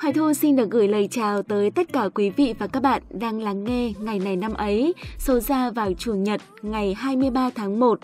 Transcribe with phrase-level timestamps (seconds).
[0.00, 3.02] Hoài Thu xin được gửi lời chào tới tất cả quý vị và các bạn
[3.10, 7.80] đang lắng nghe ngày này năm ấy, số ra vào Chủ nhật ngày 23 tháng
[7.80, 8.00] 1.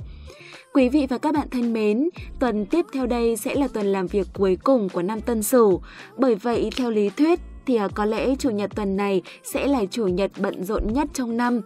[0.73, 2.09] Quý vị và các bạn thân mến,
[2.41, 5.83] tuần tiếp theo đây sẽ là tuần làm việc cuối cùng của năm Tân Sửu.
[6.17, 9.85] Bởi vậy, theo lý thuyết thì à, có lẽ chủ nhật tuần này sẽ là
[9.91, 11.61] chủ nhật bận rộn nhất trong năm.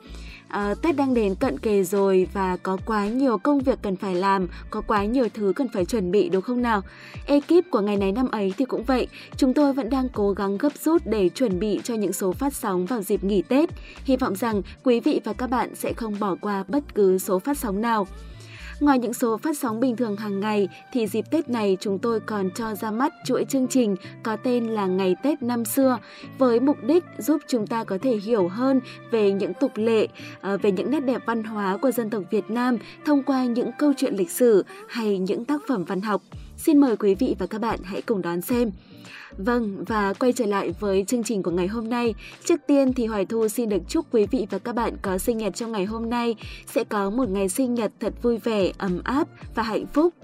[0.49, 4.15] À, Tết đang đến cận kề rồi và có quá nhiều công việc cần phải
[4.15, 6.83] làm, có quá nhiều thứ cần phải chuẩn bị đúng không nào?
[7.27, 9.07] Ekip của ngày này năm ấy thì cũng vậy,
[9.37, 12.55] chúng tôi vẫn đang cố gắng gấp rút để chuẩn bị cho những số phát
[12.55, 13.71] sóng vào dịp nghỉ Tết.
[14.05, 17.39] Hy vọng rằng quý vị và các bạn sẽ không bỏ qua bất cứ số
[17.39, 18.07] phát sóng nào.
[18.81, 22.21] Ngoài những số phát sóng bình thường hàng ngày thì dịp Tết này chúng tôi
[22.21, 25.99] còn cho ra mắt chuỗi chương trình có tên là Ngày Tết năm xưa
[26.39, 30.09] với mục đích giúp chúng ta có thể hiểu hơn về những tục lệ,
[30.41, 33.71] ờ, về những nét đẹp văn hóa của dân tộc Việt Nam thông qua những
[33.79, 36.23] câu chuyện lịch sử hay những tác phẩm văn học.
[36.57, 38.71] Xin mời quý vị và các bạn hãy cùng đón xem.
[39.39, 42.15] Vâng, và quay trở lại với chương trình của ngày hôm nay.
[42.45, 45.39] Trước tiên thì Hoài Thu xin được chúc quý vị và các bạn có sinh
[45.39, 46.35] nhật trong ngày hôm nay
[46.67, 50.15] sẽ có một ngày sinh nhật thật vui vẻ, ấm áp và hạnh phúc.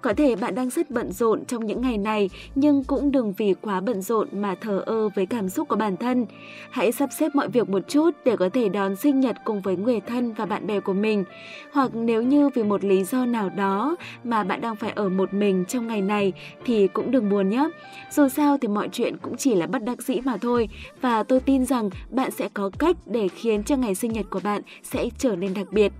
[0.00, 3.54] Có thể bạn đang rất bận rộn trong những ngày này, nhưng cũng đừng vì
[3.60, 6.26] quá bận rộn mà thờ ơ với cảm xúc của bản thân.
[6.70, 9.76] Hãy sắp xếp mọi việc một chút để có thể đón sinh nhật cùng với
[9.76, 11.24] người thân và bạn bè của mình.
[11.72, 15.34] Hoặc nếu như vì một lý do nào đó mà bạn đang phải ở một
[15.34, 16.32] mình trong ngày này
[16.64, 17.68] thì cũng đừng buồn nhé.
[18.10, 20.68] Dù sao thì mọi chuyện cũng chỉ là bất đắc dĩ mà thôi
[21.00, 24.40] và tôi tin rằng bạn sẽ có cách để khiến cho ngày sinh nhật của
[24.44, 25.92] bạn sẽ trở nên đặc biệt.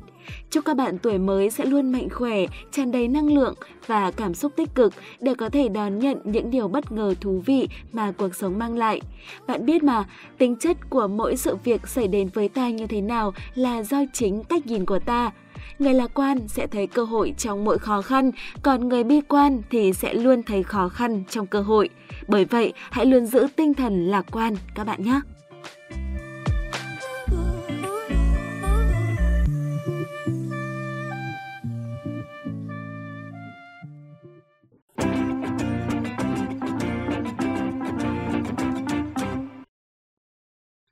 [0.50, 3.54] Chúc các bạn tuổi mới sẽ luôn mạnh khỏe, tràn đầy năng lượng
[3.86, 7.42] và cảm xúc tích cực để có thể đón nhận những điều bất ngờ thú
[7.46, 9.00] vị mà cuộc sống mang lại.
[9.46, 10.04] Bạn biết mà,
[10.38, 13.98] tính chất của mỗi sự việc xảy đến với ta như thế nào là do
[14.12, 15.30] chính cách nhìn của ta.
[15.78, 18.30] Người lạc quan sẽ thấy cơ hội trong mỗi khó khăn,
[18.62, 21.88] còn người bi quan thì sẽ luôn thấy khó khăn trong cơ hội.
[22.28, 25.20] Bởi vậy, hãy luôn giữ tinh thần lạc quan các bạn nhé.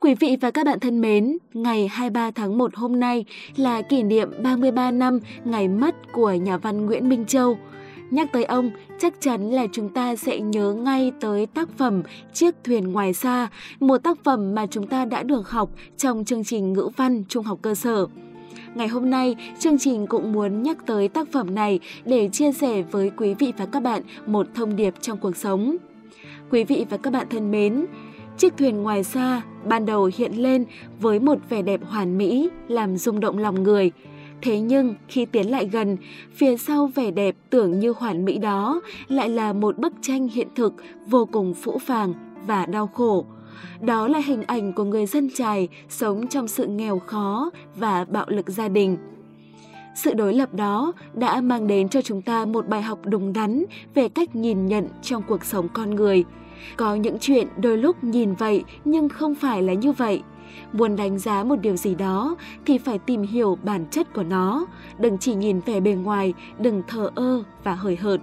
[0.07, 3.25] Quý vị và các bạn thân mến, ngày 23 tháng 1 hôm nay
[3.57, 7.59] là kỷ niệm 33 năm ngày mất của nhà văn Nguyễn Minh Châu.
[8.11, 12.03] Nhắc tới ông, chắc chắn là chúng ta sẽ nhớ ngay tới tác phẩm
[12.33, 13.49] Chiếc thuyền ngoài xa,
[13.81, 17.45] một tác phẩm mà chúng ta đã được học trong chương trình ngữ văn trung
[17.45, 18.07] học cơ sở.
[18.75, 22.83] Ngày hôm nay, chương trình cũng muốn nhắc tới tác phẩm này để chia sẻ
[22.83, 25.77] với quý vị và các bạn một thông điệp trong cuộc sống.
[26.51, 27.87] Quý vị và các bạn thân mến,
[28.39, 30.65] Chiếc thuyền ngoài xa ban đầu hiện lên
[31.01, 33.93] với một vẻ đẹp hoàn mỹ làm rung động lòng người.
[34.43, 35.97] Thế nhưng khi tiến lại gần,
[36.33, 40.49] phía sau vẻ đẹp tưởng như hoàn mỹ đó lại là một bức tranh hiện
[40.55, 40.73] thực
[41.07, 42.15] vô cùng phũ phàng
[42.47, 43.25] và đau khổ.
[43.81, 48.27] Đó là hình ảnh của người dân trài sống trong sự nghèo khó và bạo
[48.29, 48.97] lực gia đình.
[49.95, 53.65] Sự đối lập đó đã mang đến cho chúng ta một bài học đúng đắn
[53.95, 56.25] về cách nhìn nhận trong cuộc sống con người–
[56.77, 60.23] có những chuyện đôi lúc nhìn vậy nhưng không phải là như vậy.
[60.73, 62.37] Muốn đánh giá một điều gì đó
[62.67, 64.67] thì phải tìm hiểu bản chất của nó,
[64.99, 68.21] đừng chỉ nhìn vẻ bề ngoài, đừng thờ ơ và hời hợt.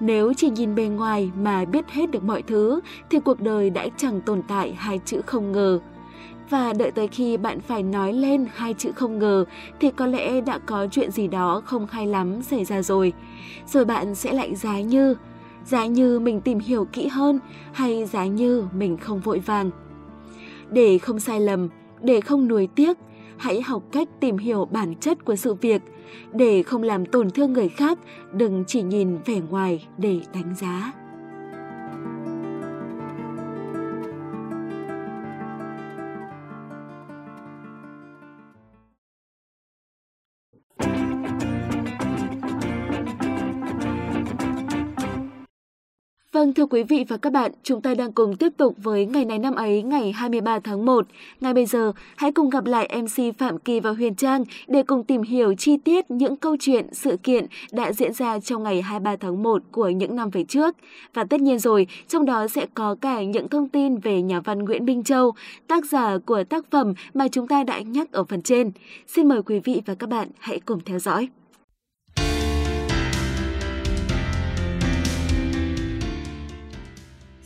[0.00, 2.80] Nếu chỉ nhìn bề ngoài mà biết hết được mọi thứ
[3.10, 5.80] thì cuộc đời đã chẳng tồn tại hai chữ không ngờ.
[6.50, 9.44] Và đợi tới khi bạn phải nói lên hai chữ không ngờ
[9.80, 13.12] thì có lẽ đã có chuyện gì đó không hay lắm xảy ra rồi.
[13.66, 15.14] Rồi bạn sẽ lại giá như
[15.66, 17.38] giá như mình tìm hiểu kỹ hơn
[17.72, 19.70] hay giá như mình không vội vàng.
[20.70, 21.68] Để không sai lầm,
[22.02, 22.98] để không nuối tiếc,
[23.36, 25.82] hãy học cách tìm hiểu bản chất của sự việc.
[26.32, 27.98] Để không làm tổn thương người khác,
[28.32, 30.92] đừng chỉ nhìn vẻ ngoài để đánh giá.
[46.40, 49.24] Vâng, thưa quý vị và các bạn, chúng ta đang cùng tiếp tục với ngày
[49.24, 51.06] này năm ấy, ngày 23 tháng 1.
[51.40, 55.04] Ngay bây giờ, hãy cùng gặp lại MC Phạm Kỳ và Huyền Trang để cùng
[55.04, 59.16] tìm hiểu chi tiết những câu chuyện, sự kiện đã diễn ra trong ngày 23
[59.16, 60.76] tháng 1 của những năm về trước.
[61.14, 64.58] Và tất nhiên rồi, trong đó sẽ có cả những thông tin về nhà văn
[64.58, 65.32] Nguyễn Minh Châu,
[65.66, 68.72] tác giả của tác phẩm mà chúng ta đã nhắc ở phần trên.
[69.06, 71.28] Xin mời quý vị và các bạn hãy cùng theo dõi.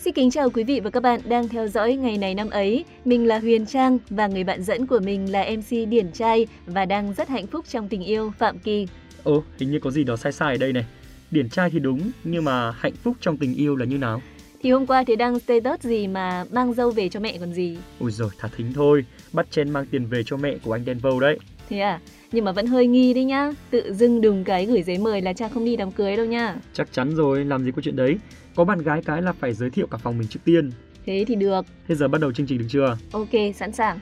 [0.04, 2.84] Xin kính chào quý vị và các bạn đang theo dõi ngày này năm ấy.
[3.04, 6.84] Mình là Huyền Trang và người bạn dẫn của mình là MC Điển Trai và
[6.84, 8.86] đang rất hạnh phúc trong tình yêu Phạm Kỳ.
[9.22, 10.84] Ồ, hình như có gì đó sai sai ở đây này.
[11.30, 14.22] điển trai thì đúng, nhưng mà hạnh phúc trong tình yêu là như nào?
[14.62, 17.78] Thì hôm qua thì đăng status gì mà mang dâu về cho mẹ còn gì.
[18.00, 20.98] Ôi rồi thả thính thôi, bắt chen mang tiền về cho mẹ của anh Đen
[20.98, 21.38] Vâu đấy.
[21.68, 22.00] Thế à?
[22.34, 23.52] Nhưng mà vẫn hơi nghi đấy nhá.
[23.70, 26.56] Tự dưng đùng cái gửi giấy mời là cha không đi đám cưới đâu nha.
[26.72, 28.18] Chắc chắn rồi, làm gì có chuyện đấy.
[28.54, 30.70] Có bạn gái cái là phải giới thiệu cả phòng mình trước tiên.
[31.06, 31.66] Thế thì được.
[31.88, 32.96] Thế giờ bắt đầu chương trình được chưa?
[33.12, 33.98] Ok, sẵn sàng.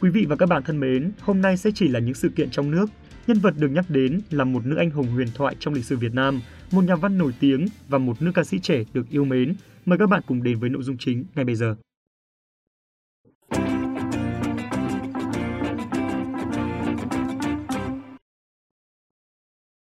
[0.00, 2.50] Quý vị và các bạn thân mến, hôm nay sẽ chỉ là những sự kiện
[2.50, 2.86] trong nước.
[3.26, 5.96] Nhân vật được nhắc đến là một nữ anh hùng huyền thoại trong lịch sử
[5.96, 6.40] Việt Nam,
[6.72, 9.54] một nhà văn nổi tiếng và một nữ ca sĩ trẻ được yêu mến.
[9.84, 11.76] Mời các bạn cùng đến với nội dung chính ngay bây giờ.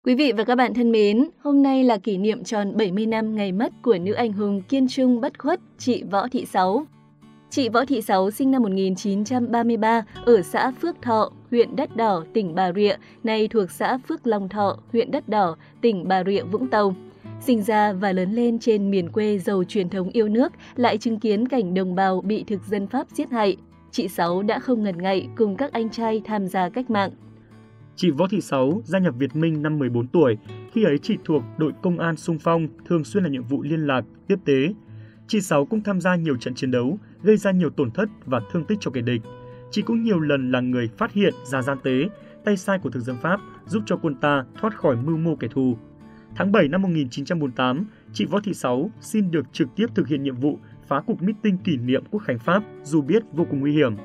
[0.06, 3.36] Quý vị và các bạn thân mến, hôm nay là kỷ niệm tròn 70 năm
[3.36, 6.86] ngày mất của nữ anh hùng kiên trung bất khuất chị Võ Thị Sáu.
[7.50, 12.54] Chị Võ Thị Sáu sinh năm 1933 ở xã Phước Thọ, huyện Đất Đỏ, tỉnh
[12.54, 16.68] Bà Rịa, nay thuộc xã Phước Long Thọ, huyện Đất Đỏ, tỉnh Bà Rịa, Vũng
[16.68, 16.94] Tàu.
[17.40, 21.20] Sinh ra và lớn lên trên miền quê giàu truyền thống yêu nước, lại chứng
[21.20, 23.56] kiến cảnh đồng bào bị thực dân Pháp giết hại.
[23.90, 27.10] Chị Sáu đã không ngần ngại cùng các anh trai tham gia cách mạng.
[27.98, 30.38] Chị Võ Thị Sáu gia nhập Việt Minh năm 14 tuổi.
[30.72, 33.86] Khi ấy chị thuộc đội công an sung phong, thường xuyên là nhiệm vụ liên
[33.86, 34.74] lạc, tiếp tế.
[35.26, 38.40] Chị Sáu cũng tham gia nhiều trận chiến đấu, gây ra nhiều tổn thất và
[38.52, 39.20] thương tích cho kẻ địch.
[39.70, 42.08] Chị cũng nhiều lần là người phát hiện ra gian tế,
[42.44, 45.48] tay sai của thực dân Pháp, giúp cho quân ta thoát khỏi mưu mô kẻ
[45.48, 45.76] thù.
[46.36, 50.36] Tháng 7 năm 1948, chị Võ Thị Sáu xin được trực tiếp thực hiện nhiệm
[50.36, 50.58] vụ
[50.88, 53.96] phá cuộc meeting kỷ niệm quốc khánh Pháp dù biết vô cùng nguy hiểm.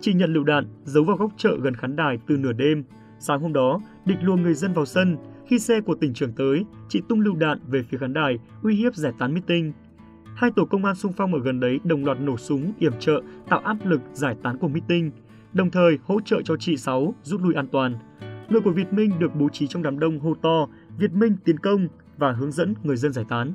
[0.00, 2.84] Chị nhận lựu đạn giấu vào góc chợ gần khán đài từ nửa đêm.
[3.18, 5.16] Sáng hôm đó, địch lùa người dân vào sân.
[5.46, 8.74] Khi xe của tỉnh trưởng tới, chị tung lưu đạn về phía khán đài, uy
[8.74, 9.72] hiếp giải tán meeting.
[10.36, 13.22] Hai tổ công an xung phong ở gần đấy đồng loạt nổ súng yểm trợ,
[13.48, 15.10] tạo áp lực giải tán cuộc meeting,
[15.52, 17.94] đồng thời hỗ trợ cho chị Sáu rút lui an toàn.
[18.48, 20.66] Người của Việt Minh được bố trí trong đám đông hô to
[20.98, 23.52] Việt Minh tiến công và hướng dẫn người dân giải tán.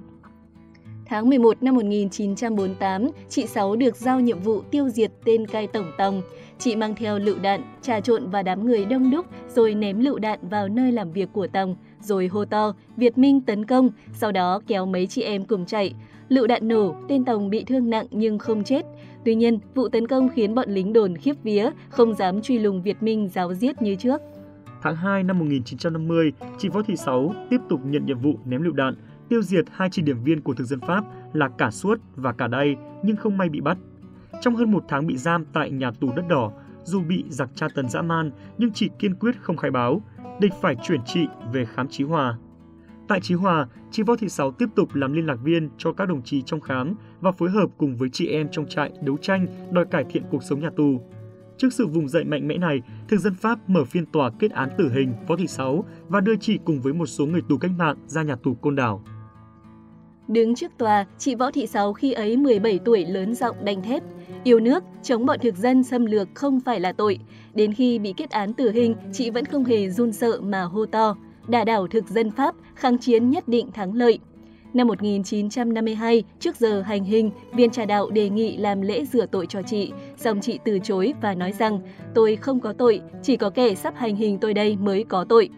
[1.05, 5.91] Tháng 11 năm 1948, chị Sáu được giao nhiệm vụ tiêu diệt tên cai tổng
[5.97, 6.21] tòng.
[6.63, 10.19] Chị mang theo lựu đạn, trà trộn vào đám người đông đúc rồi ném lựu
[10.19, 14.31] đạn vào nơi làm việc của tòng, rồi hô to Việt Minh tấn công, sau
[14.31, 15.93] đó kéo mấy chị em cùng chạy.
[16.29, 18.85] Lựu đạn nổ, tên tòng bị thương nặng nhưng không chết.
[19.25, 22.81] Tuy nhiên, vụ tấn công khiến bọn lính đồn khiếp vía, không dám truy lùng
[22.81, 24.21] Việt Minh giáo giết như trước.
[24.81, 28.73] Tháng 2 năm 1950, chị Võ Thị Sáu tiếp tục nhận nhiệm vụ ném lựu
[28.73, 28.95] đạn,
[29.29, 31.03] tiêu diệt hai chỉ điểm viên của thực dân Pháp
[31.33, 33.77] là Cả Suốt và Cả Đay nhưng không may bị bắt.
[34.41, 36.51] Trong hơn một tháng bị giam tại nhà tù đất đỏ,
[36.83, 40.01] dù bị giặc tra tấn dã man nhưng chị kiên quyết không khai báo,
[40.39, 42.37] địch phải chuyển chị về khám Chí Hòa.
[43.07, 46.05] Tại Chí Hòa, chị Võ Thị Sáu tiếp tục làm liên lạc viên cho các
[46.05, 49.47] đồng chí trong khám và phối hợp cùng với chị em trong trại đấu tranh
[49.71, 51.01] đòi cải thiện cuộc sống nhà tù.
[51.57, 54.69] Trước sự vùng dậy mạnh mẽ này, thực dân Pháp mở phiên tòa kết án
[54.77, 57.71] tử hình Võ Thị Sáu và đưa chị cùng với một số người tù cách
[57.77, 59.03] mạng ra nhà tù Côn Đảo.
[60.31, 64.03] Đứng trước tòa, chị Võ Thị Sáu khi ấy 17 tuổi lớn giọng đanh thép.
[64.43, 67.19] Yêu nước, chống bọn thực dân xâm lược không phải là tội.
[67.53, 70.85] Đến khi bị kết án tử hình, chị vẫn không hề run sợ mà hô
[70.85, 71.15] to.
[71.47, 74.19] Đả đảo thực dân Pháp, kháng chiến nhất định thắng lợi.
[74.73, 79.45] Năm 1952, trước giờ hành hình, viên trà đạo đề nghị làm lễ rửa tội
[79.45, 81.79] cho chị, song chị từ chối và nói rằng
[82.15, 85.49] tôi không có tội, chỉ có kẻ sắp hành hình tôi đây mới có tội.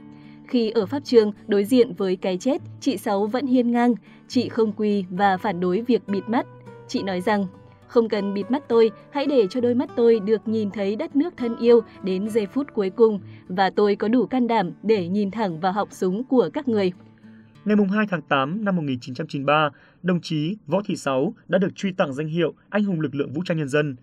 [0.48, 3.96] Khi ở pháp trường đối diện với cái chết, chị Sáu vẫn hiên ngang,
[4.34, 6.46] chị không quỳ và phản đối việc bịt mắt.
[6.88, 7.46] Chị nói rằng,
[7.88, 11.16] không cần bịt mắt tôi, hãy để cho đôi mắt tôi được nhìn thấy đất
[11.16, 15.08] nước thân yêu đến giây phút cuối cùng và tôi có đủ can đảm để
[15.08, 16.92] nhìn thẳng vào họng súng của các người.
[17.66, 19.70] Ngày 2 tháng 8 năm 1993,
[20.02, 23.34] đồng chí Võ Thị Sáu đã được truy tặng danh hiệu Anh hùng lực lượng
[23.34, 23.96] vũ trang nhân dân.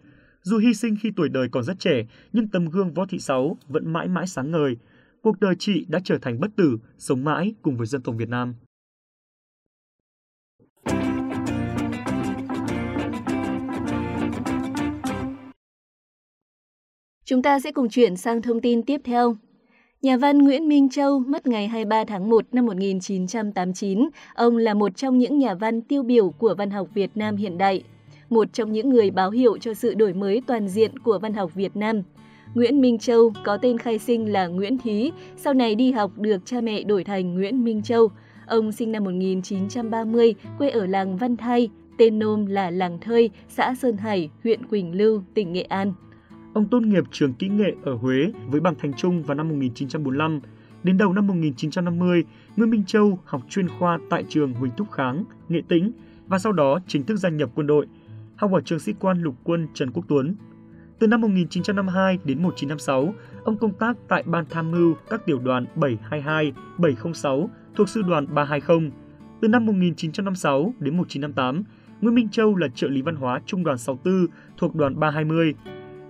[0.43, 3.57] Dù hy sinh khi tuổi đời còn rất trẻ, nhưng tấm gương Võ Thị Sáu
[3.69, 4.77] vẫn mãi mãi sáng ngời.
[5.23, 8.29] Cuộc đời chị đã trở thành bất tử, sống mãi cùng với dân tộc Việt
[8.29, 8.55] Nam.
[17.31, 19.37] Chúng ta sẽ cùng chuyển sang thông tin tiếp theo.
[20.03, 24.09] Nhà văn Nguyễn Minh Châu mất ngày 23 tháng 1 năm 1989.
[24.35, 27.59] Ông là một trong những nhà văn tiêu biểu của văn học Việt Nam hiện
[27.59, 27.83] đại,
[28.31, 31.55] một trong những người báo hiệu cho sự đổi mới toàn diện của văn học
[31.55, 32.03] Việt Nam.
[32.55, 36.39] Nguyễn Minh Châu có tên khai sinh là Nguyễn Thí, sau này đi học được
[36.45, 38.09] cha mẹ đổi thành Nguyễn Minh Châu.
[38.47, 41.69] Ông sinh năm 1930, quê ở làng Văn Thai,
[41.99, 45.93] tên nôm là làng Thơi, xã Sơn Hải, huyện Quỳnh Lưu, tỉnh Nghệ An.
[46.53, 50.41] Ông tốt nghiệp trường kỹ nghệ ở Huế với bằng thành trung vào năm 1945.
[50.83, 52.25] Đến đầu năm 1950,
[52.57, 55.93] Nguyễn Minh Châu học chuyên khoa tại trường Huỳnh Thúc Kháng, Nghệ Tĩnh
[56.27, 57.87] và sau đó chính thức gia nhập quân đội,
[58.37, 60.37] học ở trường sĩ quan lục quân Trần Quốc Tuấn.
[60.99, 63.15] Từ năm 1952 đến 1956,
[63.45, 68.27] ông công tác tại Ban tham mưu các tiểu đoàn 722, 706 thuộc sư đoàn
[68.35, 68.91] 320.
[69.41, 71.63] Từ năm 1956 đến 1958,
[72.01, 74.27] Nguyễn Minh Châu là trợ lý văn hóa Trung đoàn 64
[74.57, 75.55] thuộc đoàn 320.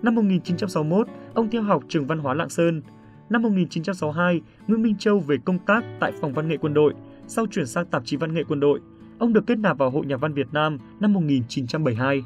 [0.03, 2.83] Năm 1961, ông theo học trường văn hóa Lạng Sơn.
[3.31, 6.95] Năm 1962, Nguyễn Minh Châu về công tác tại phòng văn nghệ quân đội,
[7.27, 8.81] sau chuyển sang tạp chí văn nghệ quân đội.
[9.19, 12.23] Ông được kết nạp vào Hội Nhà văn Việt Nam năm 1972.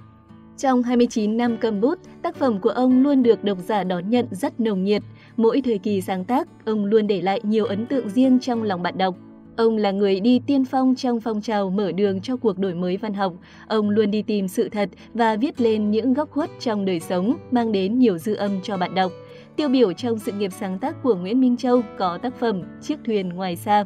[0.56, 4.26] Trong 29 năm cầm bút, tác phẩm của ông luôn được độc giả đón nhận
[4.30, 5.02] rất nồng nhiệt.
[5.36, 8.82] Mỗi thời kỳ sáng tác, ông luôn để lại nhiều ấn tượng riêng trong lòng
[8.82, 9.16] bạn đọc.
[9.56, 12.96] Ông là người đi tiên phong trong phong trào mở đường cho cuộc đổi mới
[12.96, 13.34] văn học.
[13.66, 17.36] Ông luôn đi tìm sự thật và viết lên những góc khuất trong đời sống,
[17.50, 19.12] mang đến nhiều dư âm cho bạn đọc.
[19.56, 22.98] Tiêu biểu trong sự nghiệp sáng tác của Nguyễn Minh Châu có tác phẩm Chiếc
[23.04, 23.84] thuyền ngoài xa.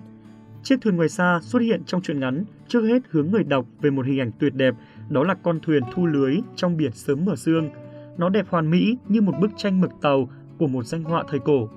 [0.62, 3.90] Chiếc thuyền ngoài xa xuất hiện trong truyện ngắn, trước hết hướng người đọc về
[3.90, 4.74] một hình ảnh tuyệt đẹp,
[5.08, 7.70] đó là con thuyền thu lưới trong biển sớm mở sương.
[8.18, 11.40] Nó đẹp hoàn mỹ như một bức tranh mực tàu của một danh họa thời
[11.40, 11.68] cổ.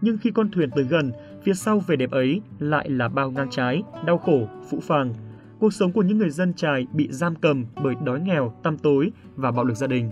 [0.00, 3.50] Nhưng khi con thuyền tới gần, phía sau vẻ đẹp ấy lại là bao ngang
[3.50, 5.14] trái, đau khổ, phũ phàng.
[5.58, 9.12] Cuộc sống của những người dân trài bị giam cầm bởi đói nghèo, tăm tối
[9.36, 10.10] và bạo lực gia đình.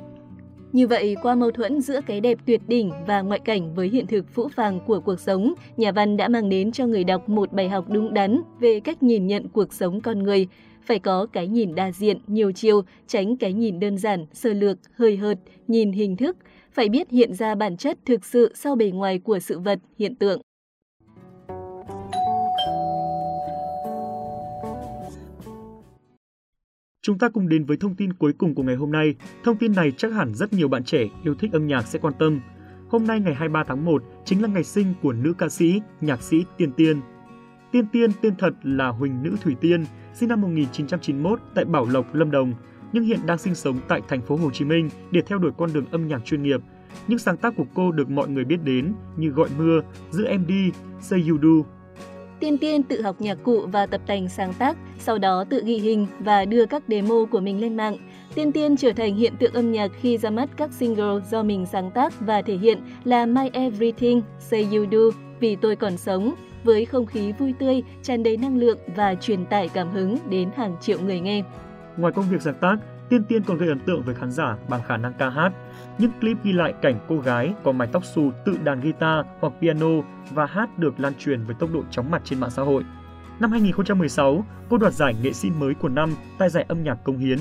[0.73, 4.07] Như vậy, qua mâu thuẫn giữa cái đẹp tuyệt đỉnh và ngoại cảnh với hiện
[4.07, 7.53] thực phũ phàng của cuộc sống, nhà văn đã mang đến cho người đọc một
[7.53, 10.49] bài học đúng đắn về cách nhìn nhận cuộc sống con người.
[10.83, 14.79] Phải có cái nhìn đa diện, nhiều chiều, tránh cái nhìn đơn giản, sơ lược,
[14.95, 16.37] hơi hợt, nhìn hình thức.
[16.79, 20.17] Phải biết hiện ra bản chất thực sự sau bề ngoài của sự vật, hiện
[20.17, 20.41] tượng.
[27.03, 29.15] Chúng ta cùng đến với thông tin cuối cùng của ngày hôm nay.
[29.45, 32.15] Thông tin này chắc hẳn rất nhiều bạn trẻ yêu thích âm nhạc sẽ quan
[32.19, 32.41] tâm.
[32.89, 36.23] Hôm nay ngày 23 tháng 1 chính là ngày sinh của nữ ca sĩ, nhạc
[36.23, 37.01] sĩ Tiên Tiên.
[37.73, 42.15] Tiên Tiên tên thật là Huỳnh Nữ Thủy Tiên, sinh năm 1991 tại Bảo Lộc,
[42.15, 42.55] Lâm Đồng,
[42.93, 45.73] nhưng hiện đang sinh sống tại thành phố Hồ Chí Minh để theo đuổi con
[45.73, 46.61] đường âm nhạc chuyên nghiệp.
[47.09, 49.81] Những sáng tác của cô được mọi người biết đến như Gọi mưa,
[50.11, 51.69] Giữ em đi, Say You Do,
[52.41, 55.79] Tiên Tiên tự học nhạc cụ và tập tành sáng tác, sau đó tự ghi
[55.79, 57.97] hình và đưa các demo của mình lên mạng.
[58.35, 61.67] Tiên Tiên trở thành hiện tượng âm nhạc khi ra mắt các single do mình
[61.67, 66.35] sáng tác và thể hiện là My Everything, Say You Do, Vì tôi còn sống,
[66.65, 70.51] với không khí vui tươi, tràn đầy năng lượng và truyền tải cảm hứng đến
[70.57, 71.43] hàng triệu người nghe.
[71.99, 72.77] Ngoài công việc sáng tác,
[73.09, 75.53] Tiên Tiên còn gây ấn tượng với khán giả bằng khả năng ca hát.
[75.99, 79.53] Những clip ghi lại cảnh cô gái có mái tóc xù tự đàn guitar hoặc
[79.61, 79.87] piano
[80.31, 82.85] và hát được lan truyền với tốc độ chóng mặt trên mạng xã hội.
[83.41, 87.19] Năm 2016, cô đoạt giải nghệ sĩ mới của năm tại giải âm nhạc công
[87.19, 87.39] hiến.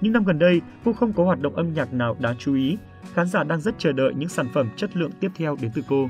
[0.00, 2.78] Những năm gần đây, cô không có hoạt động âm nhạc nào đáng chú ý.
[3.14, 5.82] Khán giả đang rất chờ đợi những sản phẩm chất lượng tiếp theo đến từ
[5.88, 6.08] cô.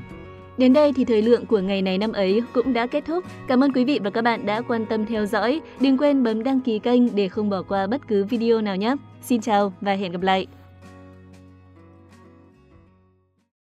[0.59, 3.23] Đến đây thì thời lượng của ngày này năm ấy cũng đã kết thúc.
[3.47, 5.61] Cảm ơn quý vị và các bạn đã quan tâm theo dõi.
[5.79, 8.95] Đừng quên bấm đăng ký kênh để không bỏ qua bất cứ video nào nhé.
[9.21, 10.47] Xin chào và hẹn gặp lại!